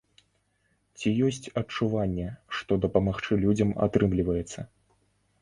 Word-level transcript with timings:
Ці 0.97 1.11
ёсць 1.27 1.49
адчуванне, 1.61 2.25
што 2.61 2.79
дапамагчы 2.87 3.39
людзям 3.45 3.77
атрымліваецца? 3.89 4.59